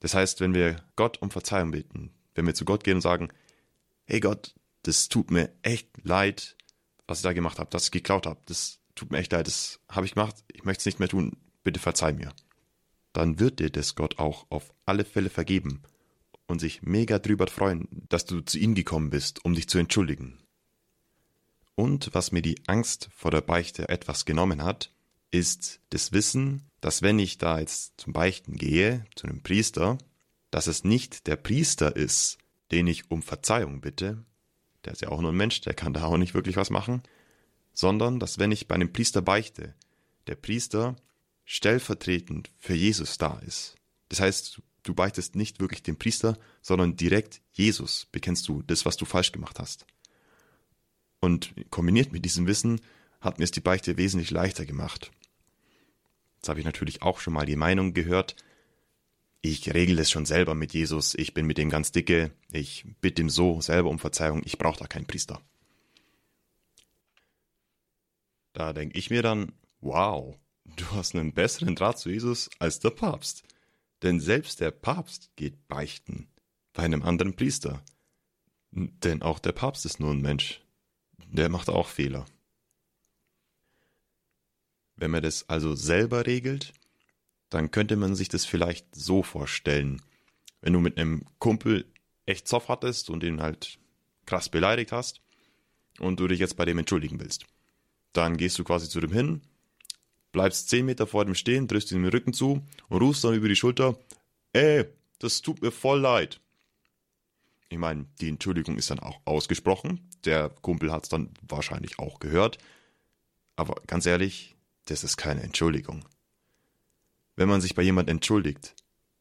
Das 0.00 0.14
heißt, 0.14 0.40
wenn 0.40 0.54
wir 0.54 0.76
Gott 0.96 1.20
um 1.20 1.30
Verzeihung 1.30 1.70
bitten, 1.70 2.12
wenn 2.34 2.46
wir 2.46 2.54
zu 2.54 2.64
Gott 2.64 2.82
gehen 2.82 2.96
und 2.96 3.02
sagen, 3.02 3.28
hey 4.04 4.20
Gott, 4.20 4.54
das 4.82 5.08
tut 5.08 5.30
mir 5.30 5.52
echt 5.62 5.88
leid, 6.02 6.56
was 7.06 7.18
ich 7.18 7.22
da 7.22 7.32
gemacht 7.32 7.58
habe, 7.58 7.70
dass 7.70 7.86
ich 7.86 7.90
geklaut 7.90 8.26
habe, 8.26 8.40
das 8.46 8.80
tut 8.94 9.10
mir 9.10 9.18
echt 9.18 9.32
leid, 9.32 9.46
das 9.46 9.80
habe 9.88 10.06
ich 10.06 10.14
gemacht, 10.14 10.36
ich 10.52 10.64
möchte 10.64 10.80
es 10.80 10.86
nicht 10.86 10.98
mehr 10.98 11.08
tun, 11.08 11.36
bitte 11.62 11.80
verzeih 11.80 12.12
mir. 12.12 12.32
Dann 13.12 13.38
wird 13.38 13.60
dir 13.60 13.70
das 13.70 13.94
Gott 13.94 14.18
auch 14.18 14.46
auf 14.50 14.72
alle 14.86 15.04
Fälle 15.04 15.30
vergeben 15.30 15.82
und 16.46 16.60
sich 16.60 16.82
mega 16.82 17.18
drüber 17.18 17.46
freuen, 17.46 17.88
dass 18.08 18.24
du 18.24 18.40
zu 18.40 18.58
ihm 18.58 18.74
gekommen 18.74 19.10
bist, 19.10 19.44
um 19.44 19.54
dich 19.54 19.68
zu 19.68 19.78
entschuldigen. 19.78 20.38
Und 21.74 22.10
was 22.12 22.32
mir 22.32 22.42
die 22.42 22.62
Angst 22.66 23.08
vor 23.14 23.30
der 23.30 23.40
Beichte 23.40 23.88
etwas 23.88 24.24
genommen 24.24 24.62
hat, 24.62 24.92
ist 25.30 25.80
das 25.90 26.12
Wissen, 26.12 26.68
dass 26.80 27.00
wenn 27.00 27.18
ich 27.18 27.38
da 27.38 27.58
jetzt 27.58 27.94
zum 27.96 28.12
Beichten 28.12 28.56
gehe, 28.56 29.04
zu 29.16 29.26
einem 29.26 29.42
Priester, 29.42 29.98
dass 30.50 30.66
es 30.66 30.84
nicht 30.84 31.26
der 31.26 31.36
Priester 31.36 31.96
ist, 31.96 32.38
den 32.70 32.86
ich 32.86 33.10
um 33.10 33.22
Verzeihung 33.22 33.80
bitte, 33.80 34.24
der 34.84 34.92
ist 34.92 35.02
ja 35.02 35.08
auch 35.08 35.20
nur 35.20 35.32
ein 35.32 35.36
Mensch, 35.36 35.60
der 35.60 35.74
kann 35.74 35.92
da 35.92 36.04
auch 36.04 36.16
nicht 36.16 36.34
wirklich 36.34 36.56
was 36.56 36.70
machen, 36.70 37.02
sondern 37.72 38.18
dass 38.18 38.38
wenn 38.38 38.52
ich 38.52 38.68
bei 38.68 38.74
einem 38.74 38.92
Priester 38.92 39.22
beichte, 39.22 39.74
der 40.26 40.36
Priester 40.36 40.96
stellvertretend 41.44 42.50
für 42.58 42.74
Jesus 42.74 43.18
da 43.18 43.38
ist. 43.46 43.76
Das 44.08 44.20
heißt, 44.20 44.60
du 44.82 44.94
beichtest 44.94 45.36
nicht 45.36 45.60
wirklich 45.60 45.82
dem 45.82 45.96
Priester, 45.96 46.38
sondern 46.60 46.96
direkt 46.96 47.40
Jesus 47.52 48.06
bekennst 48.12 48.48
du 48.48 48.62
das, 48.62 48.84
was 48.84 48.96
du 48.96 49.04
falsch 49.04 49.32
gemacht 49.32 49.58
hast. 49.58 49.86
Und 51.20 51.54
kombiniert 51.70 52.12
mit 52.12 52.24
diesem 52.24 52.46
Wissen 52.46 52.80
hat 53.20 53.38
mir 53.38 53.44
es 53.44 53.52
die 53.52 53.60
Beichte 53.60 53.96
wesentlich 53.96 54.30
leichter 54.30 54.66
gemacht. 54.66 55.12
Jetzt 56.36 56.48
habe 56.48 56.58
ich 56.58 56.66
natürlich 56.66 57.02
auch 57.02 57.20
schon 57.20 57.34
mal 57.34 57.46
die 57.46 57.56
Meinung 57.56 57.94
gehört, 57.94 58.34
ich 59.42 59.74
regel 59.74 59.98
es 59.98 60.10
schon 60.10 60.24
selber 60.24 60.54
mit 60.54 60.72
Jesus, 60.72 61.14
ich 61.14 61.34
bin 61.34 61.46
mit 61.46 61.58
dem 61.58 61.68
ganz 61.68 61.90
dicke, 61.90 62.30
ich 62.52 62.86
bitte 63.00 63.22
ihm 63.22 63.28
so 63.28 63.60
selber 63.60 63.90
um 63.90 63.98
Verzeihung, 63.98 64.42
ich 64.44 64.56
brauche 64.56 64.78
da 64.78 64.86
keinen 64.86 65.06
Priester. 65.06 65.42
Da 68.52 68.72
denke 68.72 68.96
ich 68.98 69.10
mir 69.10 69.22
dann, 69.22 69.52
wow, 69.80 70.36
du 70.76 70.84
hast 70.92 71.14
einen 71.14 71.32
besseren 71.32 71.74
Draht 71.74 71.98
zu 71.98 72.10
Jesus 72.10 72.50
als 72.60 72.78
der 72.80 72.90
Papst. 72.90 73.42
Denn 74.02 74.20
selbst 74.20 74.60
der 74.60 74.70
Papst 74.70 75.30
geht 75.36 75.68
beichten 75.68 76.28
bei 76.72 76.84
einem 76.84 77.02
anderen 77.02 77.34
Priester. 77.34 77.82
Denn 78.70 79.22
auch 79.22 79.38
der 79.38 79.52
Papst 79.52 79.86
ist 79.86 80.00
nur 80.00 80.12
ein 80.12 80.22
Mensch. 80.22 80.60
Der 81.28 81.48
macht 81.48 81.68
auch 81.68 81.88
Fehler. 81.88 82.26
Wenn 84.96 85.10
man 85.10 85.22
das 85.22 85.48
also 85.48 85.74
selber 85.74 86.26
regelt, 86.26 86.72
dann 87.52 87.70
könnte 87.70 87.96
man 87.96 88.14
sich 88.14 88.28
das 88.28 88.44
vielleicht 88.44 88.94
so 88.94 89.22
vorstellen. 89.22 90.00
Wenn 90.60 90.72
du 90.72 90.80
mit 90.80 90.98
einem 90.98 91.24
Kumpel 91.38 91.84
echt 92.24 92.48
Zoff 92.48 92.68
hattest 92.68 93.10
und 93.10 93.22
ihn 93.24 93.42
halt 93.42 93.78
krass 94.26 94.48
beleidigt 94.48 94.92
hast 94.92 95.20
und 95.98 96.20
du 96.20 96.28
dich 96.28 96.38
jetzt 96.38 96.56
bei 96.56 96.64
dem 96.64 96.78
entschuldigen 96.78 97.20
willst. 97.20 97.44
Dann 98.12 98.36
gehst 98.36 98.58
du 98.58 98.64
quasi 98.64 98.88
zu 98.88 99.00
dem 99.00 99.12
hin, 99.12 99.42
bleibst 100.32 100.68
zehn 100.68 100.86
Meter 100.86 101.06
vor 101.06 101.24
dem 101.24 101.34
stehen, 101.34 101.68
drückst 101.68 101.92
ihm 101.92 102.02
den 102.02 102.12
Rücken 102.12 102.32
zu 102.32 102.62
und 102.88 103.02
rufst 103.02 103.24
dann 103.24 103.34
über 103.34 103.48
die 103.48 103.56
Schulter, 103.56 103.98
ey, 104.52 104.86
das 105.18 105.42
tut 105.42 105.62
mir 105.62 105.70
voll 105.70 106.00
leid. 106.00 106.40
Ich 107.68 107.78
meine, 107.78 108.06
die 108.20 108.28
Entschuldigung 108.28 108.76
ist 108.76 108.90
dann 108.90 108.98
auch 108.98 109.20
ausgesprochen. 109.24 110.08
Der 110.24 110.50
Kumpel 110.60 110.92
hat 110.92 111.04
es 111.04 111.08
dann 111.08 111.30
wahrscheinlich 111.48 111.98
auch 111.98 112.18
gehört. 112.18 112.58
Aber 113.56 113.80
ganz 113.86 114.04
ehrlich, 114.04 114.56
das 114.86 115.04
ist 115.04 115.16
keine 115.16 115.42
Entschuldigung. 115.42 116.04
Wenn 117.36 117.48
man 117.48 117.60
sich 117.60 117.74
bei 117.74 117.82
jemand 117.82 118.08
entschuldigt, 118.08 118.74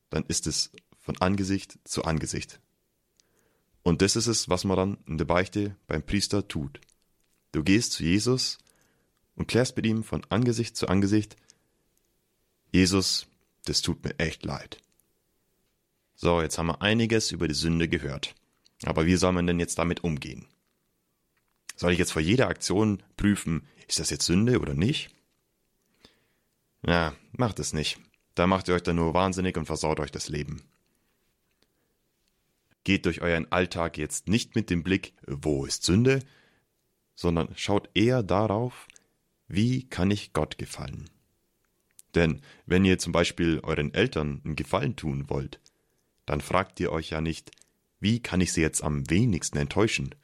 dann 0.10 0.26
ist 0.26 0.48
es 0.48 0.72
von 1.00 1.18
Angesicht 1.20 1.80
zu 1.84 2.04
Angesicht. 2.04 2.60
Und 3.84 4.02
das 4.02 4.16
ist 4.16 4.28
es, 4.28 4.50
was 4.50 4.64
man 4.64 4.78
dann 4.78 4.98
in 5.08 5.18
der 5.18 5.26
Beichte 5.26 5.76
beim 5.88 6.04
Priester 6.04 6.48
tut. 6.48 6.80
Du 7.52 7.64
gehst 7.64 7.94
zu 7.94 8.04
Jesus 8.04 8.60
und 9.36 9.48
klärst 9.48 9.76
mit 9.76 9.86
ihm 9.86 10.04
von 10.04 10.24
Angesicht 10.30 10.78
zu 10.78 10.88
Angesicht, 10.88 11.36
Jesus, 12.72 13.28
das 13.66 13.82
tut 13.82 14.04
mir 14.04 14.18
echt 14.18 14.46
leid. 14.46 14.78
So, 16.16 16.42
jetzt 16.42 16.58
haben 16.58 16.68
wir 16.68 16.82
einiges 16.82 17.32
über 17.32 17.48
die 17.48 17.54
Sünde 17.54 17.90
gehört. 17.90 18.36
Aber 18.84 19.06
wie 19.06 19.16
soll 19.16 19.34
man 19.34 19.48
denn 19.48 19.60
jetzt 19.60 19.78
damit 19.78 20.04
umgehen? 20.04 20.46
Soll 21.76 21.92
ich 21.94 22.00
jetzt 22.00 22.14
vor 22.14 22.22
jeder 22.22 22.48
Aktion 22.48 23.02
prüfen, 23.18 23.68
ist 23.88 24.00
das 24.00 24.10
jetzt 24.10 24.26
Sünde 24.26 24.60
oder 24.60 24.74
nicht? 24.74 25.10
Ja, 26.86 27.14
macht 27.32 27.60
es 27.60 27.74
nicht. 27.74 28.00
Da 28.36 28.48
macht 28.48 28.68
ihr 28.68 28.76
euch 28.76 28.84
dann 28.84 28.96
nur 28.96 29.14
wahnsinnig 29.14 29.58
und 29.58 29.66
versaut 29.66 30.00
euch 30.00 30.12
das 30.12 30.30
Leben. 30.30 30.64
Geht 32.84 33.06
durch 33.06 33.22
euren 33.22 33.52
Alltag 33.52 33.98
jetzt 33.98 34.28
nicht 34.28 34.56
mit 34.56 34.70
dem 34.70 34.84
Blick, 34.84 35.14
wo 35.28 35.66
ist 35.66 35.84
Sünde, 35.84 36.22
sondern 37.14 37.50
schaut 37.56 37.90
eher 37.94 38.24
darauf, 38.24 38.88
wie 39.48 39.88
kann 39.88 40.10
ich 40.10 40.34
Gott 40.34 40.58
gefallen. 40.58 41.10
Denn 42.16 42.42
wenn 42.66 42.84
ihr 42.84 42.98
zum 42.98 43.14
Beispiel 43.14 43.60
euren 43.62 43.94
Eltern 43.94 44.42
einen 44.44 44.56
Gefallen 44.56 44.96
tun 44.96 45.30
wollt, 45.30 45.60
dann 46.26 46.42
fragt 46.42 46.80
ihr 46.80 46.92
euch 46.92 47.12
ja 47.12 47.22
nicht, 47.22 47.52
wie 48.00 48.22
kann 48.22 48.42
ich 48.42 48.54
sie 48.54 48.62
jetzt 48.62 48.84
am 48.84 49.10
wenigsten 49.10 49.58
enttäuschen? 49.58 50.16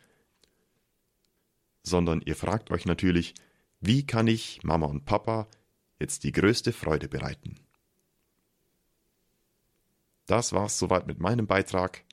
Sondern 1.83 2.21
ihr 2.25 2.35
fragt 2.35 2.71
euch 2.71 2.85
natürlich, 2.85 3.35
wie 3.79 4.05
kann 4.05 4.27
ich 4.27 4.63
Mama 4.63 4.87
und 4.87 5.05
Papa 5.05 5.47
jetzt 5.99 6.23
die 6.23 6.31
größte 6.31 6.73
Freude 6.73 7.07
bereiten? 7.07 7.59
Das 10.25 10.53
war's 10.53 10.77
soweit 10.77 11.07
mit 11.07 11.19
meinem 11.19 11.47
Beitrag. 11.47 12.03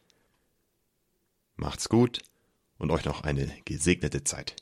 Macht's 1.57 1.89
gut 1.89 2.23
und 2.79 2.91
euch 2.91 3.05
noch 3.05 3.23
eine 3.23 3.47
gesegnete 3.65 4.25
Zeit. 4.25 4.57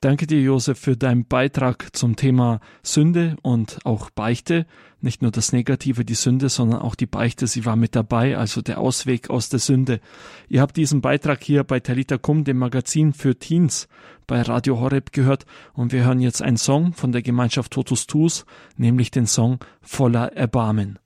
Danke 0.00 0.26
dir, 0.26 0.42
Josef, 0.42 0.78
für 0.78 0.94
deinen 0.94 1.26
Beitrag 1.26 1.96
zum 1.96 2.16
Thema 2.16 2.60
Sünde 2.82 3.36
und 3.40 3.78
auch 3.84 4.10
Beichte. 4.10 4.66
Nicht 5.00 5.22
nur 5.22 5.30
das 5.30 5.52
Negative, 5.52 6.04
die 6.04 6.14
Sünde, 6.14 6.50
sondern 6.50 6.82
auch 6.82 6.94
die 6.94 7.06
Beichte. 7.06 7.46
Sie 7.46 7.64
war 7.64 7.76
mit 7.76 7.96
dabei, 7.96 8.36
also 8.36 8.60
der 8.60 8.78
Ausweg 8.78 9.30
aus 9.30 9.48
der 9.48 9.58
Sünde. 9.58 10.00
Ihr 10.48 10.60
habt 10.60 10.76
diesen 10.76 11.00
Beitrag 11.00 11.42
hier 11.42 11.64
bei 11.64 11.80
Talita 11.80 12.18
Kum, 12.18 12.44
dem 12.44 12.58
Magazin 12.58 13.14
für 13.14 13.38
Teens, 13.38 13.88
bei 14.26 14.42
Radio 14.42 14.80
Horeb 14.80 15.12
gehört 15.12 15.46
und 15.72 15.92
wir 15.92 16.04
hören 16.04 16.20
jetzt 16.20 16.42
einen 16.42 16.58
Song 16.58 16.92
von 16.92 17.12
der 17.12 17.22
Gemeinschaft 17.22 17.72
Totus 17.72 18.06
Tus, 18.06 18.44
nämlich 18.76 19.10
den 19.10 19.26
Song 19.26 19.60
Voller 19.80 20.32
Erbarmen. 20.34 20.98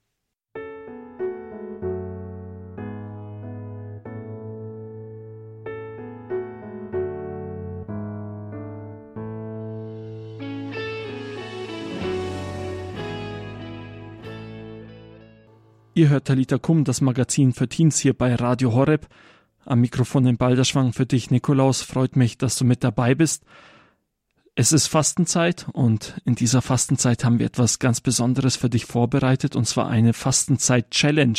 Ihr 16.01 16.09
hört 16.09 16.25
Talita 16.25 16.57
Kum, 16.57 16.83
das 16.83 16.99
Magazin 16.99 17.53
für 17.53 17.69
Teens 17.69 17.99
hier 17.99 18.17
bei 18.17 18.33
Radio 18.33 18.73
Horeb. 18.73 19.05
Am 19.65 19.81
Mikrofon 19.81 20.25
in 20.25 20.35
Balderschwang 20.35 20.93
für 20.93 21.05
dich, 21.05 21.29
Nikolaus. 21.29 21.83
Freut 21.83 22.15
mich, 22.15 22.39
dass 22.39 22.55
du 22.55 22.65
mit 22.65 22.83
dabei 22.83 23.13
bist. 23.13 23.43
Es 24.55 24.71
ist 24.71 24.87
Fastenzeit 24.87 25.67
und 25.73 26.19
in 26.25 26.33
dieser 26.33 26.63
Fastenzeit 26.63 27.23
haben 27.23 27.37
wir 27.37 27.45
etwas 27.45 27.77
ganz 27.77 28.01
Besonderes 28.01 28.55
für 28.55 28.67
dich 28.67 28.85
vorbereitet 28.85 29.55
und 29.55 29.67
zwar 29.67 29.89
eine 29.89 30.13
Fastenzeit-Challenge 30.13 31.37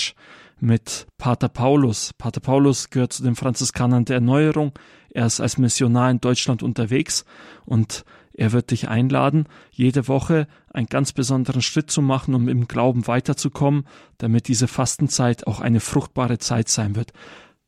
mit 0.60 1.08
Pater 1.18 1.48
Paulus. 1.48 2.12
Pater 2.16 2.38
Paulus 2.40 2.90
gehört 2.90 3.12
zu 3.14 3.24
den 3.24 3.34
Franziskanern 3.34 4.04
der 4.04 4.14
Erneuerung. 4.14 4.78
Er 5.10 5.26
ist 5.26 5.40
als 5.40 5.58
Missionar 5.58 6.08
in 6.08 6.20
Deutschland 6.20 6.62
unterwegs 6.62 7.24
und 7.64 8.04
er 8.34 8.52
wird 8.52 8.70
dich 8.70 8.88
einladen, 8.88 9.46
jede 9.70 10.08
Woche 10.08 10.46
einen 10.72 10.86
ganz 10.86 11.12
besonderen 11.12 11.62
Schritt 11.62 11.90
zu 11.90 12.02
machen, 12.02 12.34
um 12.34 12.48
im 12.48 12.68
Glauben 12.68 13.06
weiterzukommen, 13.06 13.86
damit 14.18 14.48
diese 14.48 14.68
Fastenzeit 14.68 15.46
auch 15.46 15.60
eine 15.60 15.80
fruchtbare 15.80 16.38
Zeit 16.38 16.68
sein 16.68 16.96
wird. 16.96 17.12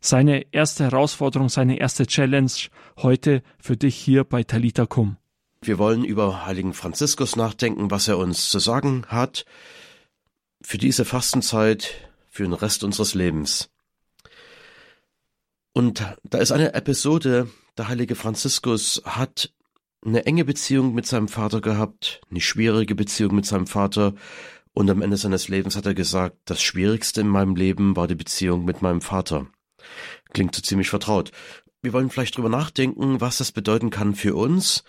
Seine 0.00 0.52
erste 0.52 0.84
Herausforderung, 0.84 1.48
seine 1.48 1.78
erste 1.78 2.06
Challenge 2.06 2.50
heute 2.98 3.42
für 3.58 3.76
dich 3.76 3.96
hier 3.96 4.24
bei 4.24 4.42
Talita 4.42 4.86
Kum. 4.86 5.16
Wir 5.62 5.78
wollen 5.78 6.04
über 6.04 6.44
Heiligen 6.44 6.74
Franziskus 6.74 7.36
nachdenken, 7.36 7.90
was 7.90 8.08
er 8.08 8.18
uns 8.18 8.50
zu 8.50 8.58
sagen 8.58 9.04
hat 9.08 9.46
für 10.60 10.78
diese 10.78 11.04
Fastenzeit, 11.04 11.94
für 12.28 12.42
den 12.42 12.52
Rest 12.52 12.84
unseres 12.84 13.14
Lebens. 13.14 13.70
Und 15.72 16.04
da 16.22 16.38
ist 16.38 16.52
eine 16.52 16.74
Episode, 16.74 17.48
der 17.76 17.88
heilige 17.88 18.14
Franziskus 18.14 19.02
hat 19.04 19.52
eine 20.04 20.26
enge 20.26 20.44
Beziehung 20.44 20.94
mit 20.94 21.06
seinem 21.06 21.28
Vater 21.28 21.60
gehabt, 21.60 22.20
eine 22.30 22.40
schwierige 22.40 22.94
Beziehung 22.94 23.34
mit 23.34 23.46
seinem 23.46 23.66
Vater 23.66 24.14
und 24.72 24.90
am 24.90 25.02
Ende 25.02 25.16
seines 25.16 25.48
Lebens 25.48 25.76
hat 25.76 25.86
er 25.86 25.94
gesagt, 25.94 26.36
das 26.44 26.62
Schwierigste 26.62 27.20
in 27.20 27.28
meinem 27.28 27.56
Leben 27.56 27.96
war 27.96 28.06
die 28.06 28.14
Beziehung 28.14 28.64
mit 28.64 28.82
meinem 28.82 29.00
Vater. 29.00 29.46
Klingt 30.32 30.54
so 30.54 30.62
ziemlich 30.62 30.90
vertraut. 30.90 31.30
Wir 31.82 31.92
wollen 31.92 32.10
vielleicht 32.10 32.36
drüber 32.36 32.48
nachdenken, 32.48 33.20
was 33.20 33.38
das 33.38 33.52
bedeuten 33.52 33.90
kann 33.90 34.14
für 34.14 34.34
uns. 34.34 34.84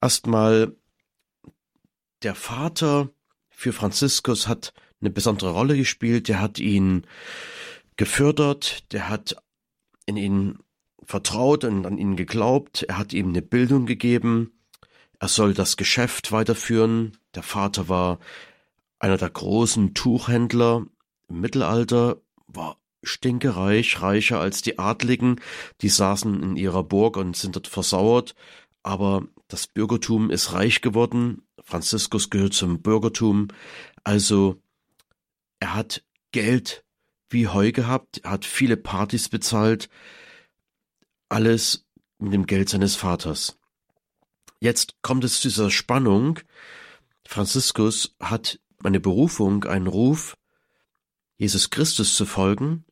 Erstmal, 0.00 0.74
der 2.22 2.34
Vater 2.34 3.10
für 3.50 3.72
Franziskus 3.72 4.48
hat 4.48 4.72
eine 5.00 5.10
besondere 5.10 5.50
Rolle 5.50 5.76
gespielt, 5.76 6.28
der 6.28 6.40
hat 6.40 6.58
ihn 6.58 7.06
gefördert, 7.96 8.92
der 8.92 9.08
hat 9.08 9.36
in 10.06 10.16
ihn 10.16 10.58
vertraut 11.04 11.64
und 11.64 11.86
an 11.86 11.98
ihn 11.98 12.16
geglaubt, 12.16 12.84
er 12.84 12.98
hat 12.98 13.12
ihm 13.12 13.28
eine 13.28 13.42
Bildung 13.42 13.86
gegeben, 13.86 14.52
er 15.18 15.28
soll 15.28 15.54
das 15.54 15.76
Geschäft 15.76 16.32
weiterführen. 16.32 17.16
Der 17.34 17.42
Vater 17.42 17.88
war 17.88 18.18
einer 18.98 19.16
der 19.16 19.30
großen 19.30 19.94
Tuchhändler 19.94 20.86
im 21.28 21.40
Mittelalter, 21.40 22.20
war 22.46 22.78
stinkereich, 23.02 24.00
reicher 24.00 24.40
als 24.40 24.62
die 24.62 24.78
Adligen, 24.78 25.40
die 25.80 25.88
saßen 25.88 26.42
in 26.42 26.56
ihrer 26.56 26.84
Burg 26.84 27.16
und 27.16 27.36
sind 27.36 27.56
dort 27.56 27.68
versauert, 27.68 28.34
aber 28.82 29.24
das 29.48 29.66
Bürgertum 29.66 30.30
ist 30.30 30.52
reich 30.52 30.80
geworden, 30.80 31.42
Franziskus 31.62 32.30
gehört 32.30 32.54
zum 32.54 32.82
Bürgertum, 32.82 33.48
also 34.04 34.60
er 35.60 35.74
hat 35.74 36.04
Geld 36.32 36.84
wie 37.28 37.48
Heu 37.48 37.72
gehabt, 37.72 38.18
er 38.24 38.32
hat 38.32 38.44
viele 38.44 38.76
Partys 38.76 39.28
bezahlt, 39.28 39.88
alles 41.32 41.86
mit 42.18 42.32
dem 42.32 42.46
Geld 42.46 42.68
seines 42.68 42.94
Vaters. 42.94 43.58
Jetzt 44.60 44.96
kommt 45.02 45.24
es 45.24 45.40
zu 45.40 45.48
dieser 45.48 45.70
Spannung. 45.70 46.38
Franziskus 47.26 48.14
hat 48.20 48.60
eine 48.84 49.00
Berufung, 49.00 49.64
einen 49.64 49.86
Ruf, 49.86 50.36
Jesus 51.38 51.70
Christus 51.70 52.14
zu 52.14 52.26
folgen, 52.26 52.84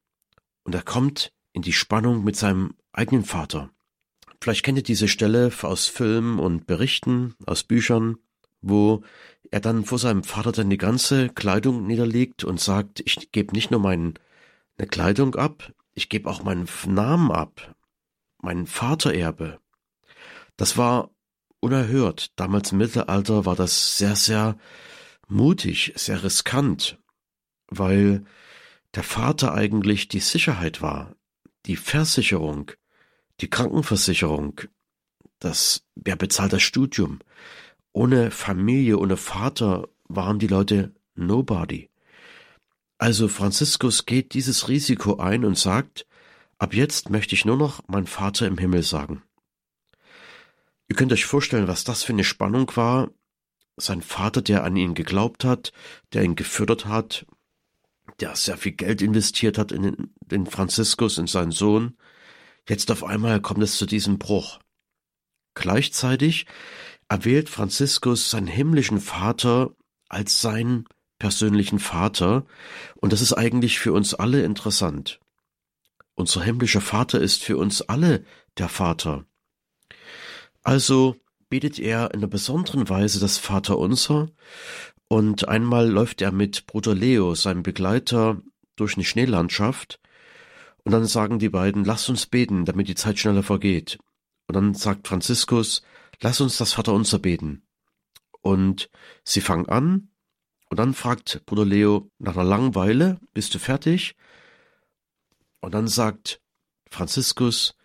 und 0.64 0.75
er 0.75 0.82
kommt 0.82 1.32
in 1.52 1.62
die 1.62 1.73
Spannung 1.73 2.25
mit 2.25 2.37
seinem 2.37 2.75
eigenen 2.92 3.25
Vater. 3.25 3.70
Vielleicht 4.40 4.64
kennt 4.64 4.78
ihr 4.78 4.85
diese 4.85 5.09
Stelle 5.09 5.52
aus 5.62 5.87
Filmen 5.87 6.38
und 6.38 6.66
Berichten, 6.66 7.35
aus 7.47 7.62
Büchern, 7.62 8.16
wo 8.62 9.02
er 9.50 9.61
dann 9.61 9.85
vor 9.85 9.99
seinem 9.99 10.25
Vater 10.25 10.52
dann 10.52 10.70
die 10.70 10.78
ganze 10.78 11.28
Kleidung 11.28 11.87
niederlegt 11.87 12.44
und 12.44 12.61
sagt, 12.61 13.00
ich 13.04 13.32
gebe 13.32 13.54
nicht 13.54 13.70
nur 13.70 13.80
meine 13.80 14.14
Kleidung 14.88 15.35
ab, 15.35 15.73
ich 15.92 16.09
gebe 16.09 16.30
auch 16.30 16.42
meinen 16.42 16.68
Namen 16.87 17.30
ab, 17.30 17.75
mein 18.42 18.66
Vatererbe. 18.66 19.61
Das 20.56 20.76
war 20.76 21.11
unerhört. 21.61 22.32
Damals 22.37 22.73
im 22.73 22.78
Mittelalter 22.78 23.44
war 23.44 23.56
das 23.56 23.99
sehr, 23.99 24.16
sehr 24.16 24.59
mutig, 25.28 25.92
sehr 25.97 26.23
riskant, 26.23 26.99
weil 27.68 28.25
der 28.94 29.02
Vater 29.02 29.54
eigentlich 29.54 30.09
die 30.09 30.20
Sicherheit 30.20 30.82
war, 30.82 31.14
die 31.66 31.76
Versicherung, 31.76 32.73
die 33.40 33.49
Krankenversicherung, 33.49 34.61
das, 35.38 35.85
wer 35.94 36.16
bezahlt 36.16 36.52
das 36.52 36.62
Studium? 36.62 37.20
Ohne 37.92 38.30
Familie, 38.30 38.99
ohne 38.99 39.16
Vater 39.16 39.88
waren 40.09 40.38
die 40.38 40.47
Leute 40.47 40.94
nobody. 41.14 41.90
Also 42.99 43.28
Franziskus 43.28 44.04
geht 44.04 44.35
dieses 44.35 44.68
Risiko 44.68 45.16
ein 45.16 45.44
und 45.44 45.56
sagt, 45.56 46.06
ab 46.61 46.75
jetzt 46.75 47.11
möchte 47.11 47.35
ich 47.35 47.45
nur 47.45 47.57
noch 47.57 47.83
mein 47.88 48.07
Vater 48.07 48.47
im 48.47 48.59
Himmel 48.59 48.83
sagen. 48.83 49.23
Ihr 50.88 50.97
könnt 50.97 51.12
euch 51.12 51.25
vorstellen, 51.25 51.69
was 51.69 51.85
das 51.85 52.02
für 52.02 52.12
eine 52.12 52.25
Spannung 52.25 52.71
war. 52.76 53.11
Sein 53.76 54.02
Vater, 54.02 54.43
der 54.43 54.62
an 54.64 54.76
ihn 54.76 54.95
geglaubt 54.95 55.45
hat, 55.45 55.73
der 56.12 56.23
ihn 56.23 56.37
gefördert 56.37 56.87
hat, 56.87 57.26
der 58.21 58.37
sehr 58.37 58.59
viel 58.59 58.73
Geld 58.73 59.00
investiert 59.00 59.57
hat 59.57 59.73
in 59.73 60.12
den, 60.21 60.47
Franziskus, 60.47 61.17
in 61.17 61.26
seinen 61.26 61.52
Sohn. 61.52 61.97
Jetzt 62.69 62.90
auf 62.90 63.05
einmal 63.05 63.40
kommt 63.40 63.62
es 63.62 63.79
zu 63.79 63.87
diesem 63.87 64.19
Bruch. 64.19 64.59
Gleichzeitig 65.55 66.47
erwählt 67.09 67.49
Franziskus 67.49 68.31
seinen 68.31 68.47
himmlischen 68.47 69.00
Vater 69.00 69.71
als 70.09 70.40
seinen 70.40 70.85
persönlichen 71.19 71.79
Vater, 71.79 72.45
und 72.97 73.12
das 73.12 73.21
ist 73.21 73.33
eigentlich 73.33 73.79
für 73.79 73.93
uns 73.93 74.14
alle 74.14 74.43
interessant. 74.43 75.21
Unser 76.20 76.42
himmlischer 76.42 76.82
Vater 76.82 77.18
ist 77.18 77.42
für 77.42 77.56
uns 77.56 77.80
alle 77.80 78.26
der 78.58 78.68
Vater. 78.68 79.24
Also 80.62 81.16
betet 81.48 81.78
er 81.78 82.12
in 82.12 82.20
einer 82.20 82.26
besonderen 82.26 82.90
Weise 82.90 83.20
das 83.20 83.38
Vaterunser 83.38 84.28
und 85.08 85.48
einmal 85.48 85.88
läuft 85.88 86.20
er 86.20 86.30
mit 86.30 86.66
Bruder 86.66 86.94
Leo, 86.94 87.34
seinem 87.34 87.62
Begleiter, 87.62 88.42
durch 88.76 88.96
eine 88.96 89.04
Schneelandschaft 89.04 89.98
und 90.84 90.92
dann 90.92 91.06
sagen 91.06 91.38
die 91.38 91.48
beiden, 91.48 91.86
lass 91.86 92.10
uns 92.10 92.26
beten, 92.26 92.66
damit 92.66 92.88
die 92.88 92.94
Zeit 92.94 93.18
schneller 93.18 93.42
vergeht. 93.42 93.98
Und 94.46 94.56
dann 94.56 94.74
sagt 94.74 95.08
Franziskus, 95.08 95.80
lass 96.20 96.42
uns 96.42 96.58
das 96.58 96.74
Vaterunser 96.74 97.18
beten. 97.18 97.62
Und 98.42 98.90
sie 99.24 99.40
fangen 99.40 99.70
an 99.70 100.10
und 100.68 100.78
dann 100.78 100.92
fragt 100.92 101.46
Bruder 101.46 101.64
Leo 101.64 102.10
nach 102.18 102.36
einer 102.36 102.44
langen 102.44 102.74
Weile, 102.74 103.18
bist 103.32 103.54
du 103.54 103.58
fertig? 103.58 104.16
Und 105.61 105.75
dann 105.75 105.88
sagt 105.88 106.40
Franziskus, 106.90 107.76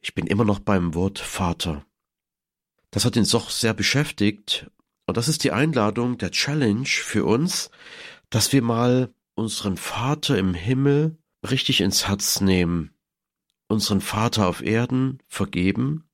ich 0.00 0.14
bin 0.14 0.26
immer 0.26 0.44
noch 0.44 0.58
beim 0.58 0.94
Wort 0.94 1.18
Vater. 1.18 1.84
Das 2.90 3.04
hat 3.04 3.16
ihn 3.16 3.26
doch 3.30 3.50
sehr 3.50 3.74
beschäftigt. 3.74 4.70
Und 5.06 5.16
das 5.16 5.28
ist 5.28 5.44
die 5.44 5.52
Einladung, 5.52 6.18
der 6.18 6.30
Challenge 6.30 6.86
für 6.86 7.24
uns, 7.24 7.70
dass 8.30 8.52
wir 8.52 8.62
mal 8.62 9.12
unseren 9.34 9.76
Vater 9.76 10.38
im 10.38 10.54
Himmel 10.54 11.18
richtig 11.48 11.80
ins 11.80 12.06
Herz 12.06 12.40
nehmen, 12.40 12.94
unseren 13.66 14.00
Vater 14.00 14.46
auf 14.46 14.62
Erden 14.62 15.18
vergeben 15.26 16.08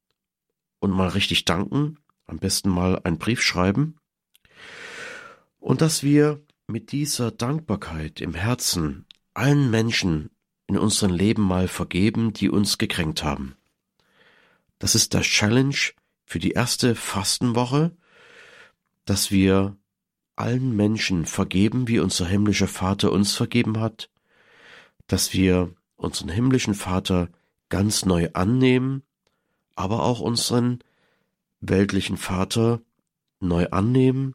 und 0.78 0.90
mal 0.90 1.08
richtig 1.08 1.44
danken, 1.44 1.98
am 2.26 2.38
besten 2.38 2.70
mal 2.70 3.00
einen 3.04 3.18
Brief 3.18 3.42
schreiben. 3.42 3.96
Und 5.58 5.80
dass 5.80 6.02
wir 6.02 6.42
mit 6.66 6.92
dieser 6.92 7.30
Dankbarkeit 7.30 8.20
im 8.20 8.34
Herzen 8.34 9.06
allen 9.34 9.70
Menschen 9.70 10.30
in 10.68 10.78
unserem 10.78 11.14
Leben 11.14 11.42
mal 11.42 11.66
vergeben, 11.66 12.32
die 12.32 12.48
uns 12.48 12.78
gekränkt 12.78 13.24
haben. 13.24 13.56
Das 14.78 14.94
ist 14.94 15.14
der 15.14 15.22
Challenge 15.22 15.74
für 16.24 16.38
die 16.38 16.52
erste 16.52 16.94
Fastenwoche, 16.94 17.90
dass 19.04 19.30
wir 19.30 19.76
allen 20.36 20.76
Menschen 20.76 21.26
vergeben, 21.26 21.88
wie 21.88 21.98
unser 21.98 22.26
himmlischer 22.26 22.68
Vater 22.68 23.10
uns 23.10 23.34
vergeben 23.34 23.80
hat, 23.80 24.10
dass 25.08 25.32
wir 25.32 25.74
unseren 25.96 26.28
himmlischen 26.28 26.74
Vater 26.74 27.28
ganz 27.70 28.04
neu 28.04 28.28
annehmen, 28.34 29.02
aber 29.74 30.02
auch 30.04 30.20
unseren 30.20 30.78
weltlichen 31.60 32.16
Vater 32.16 32.80
neu 33.40 33.68
annehmen 33.70 34.34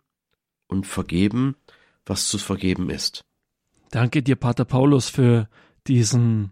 und 0.68 0.88
vergeben, 0.88 1.56
was 2.06 2.28
zu 2.28 2.38
vergeben 2.38 2.90
ist. 2.90 3.24
Danke 3.92 4.24
dir, 4.24 4.36
Pater 4.36 4.66
Paulus, 4.66 5.10
für 5.10 5.48
diesen 5.88 6.52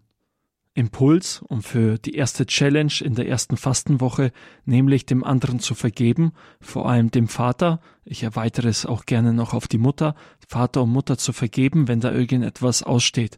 Impuls 0.74 1.42
und 1.42 1.64
für 1.64 1.98
die 1.98 2.16
erste 2.16 2.46
Challenge 2.46 2.94
in 3.02 3.14
der 3.14 3.28
ersten 3.28 3.58
Fastenwoche, 3.58 4.32
nämlich 4.64 5.06
dem 5.06 5.24
anderen 5.24 5.60
zu 5.60 5.76
vergeben, 5.76 6.32
vor 6.62 6.90
allem 6.90 7.12
dem 7.12 7.28
Vater. 7.28 7.82
Ich 8.06 8.24
erweitere 8.24 8.70
es 8.70 8.86
auch 8.86 9.06
gerne 9.06 9.34
noch 9.34 9.54
auf 9.54 9.68
die 9.68 9.78
Mutter, 9.78 10.16
Vater 10.48 10.84
und 10.84 10.92
Mutter 10.92 11.18
zu 11.18 11.34
vergeben, 11.34 11.90
wenn 11.90 12.00
da 12.00 12.12
irgendetwas 12.14 12.84
aussteht. 12.84 13.38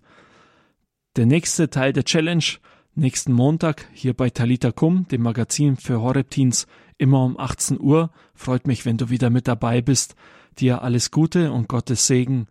Der 1.15 1.25
nächste 1.25 1.69
Teil 1.71 1.91
der 1.91 2.06
Challenge, 2.06 2.43
nächsten 2.93 3.34
Montag, 3.34 3.88
hier 3.93 4.13
bei 4.13 4.29
Talita 4.29 4.71
Kum, 4.71 5.08
dem 5.08 5.23
Magazin 5.23 5.75
für 5.77 6.01
Horror-Teens, 6.01 6.67
immer 6.99 7.23
um 7.23 7.39
18 7.39 7.79
Uhr. 7.79 8.12
Freut 8.36 8.67
mich, 8.67 8.86
wenn 8.86 8.97
du 8.97 9.10
wieder 9.10 9.32
mit 9.32 9.47
dabei 9.47 9.82
bist. 9.82 10.15
Dir 10.60 10.84
alles 10.84 11.10
Gute 11.10 11.51
und 11.51 11.67
Gottes 11.67 12.06
Segen. 12.06 12.47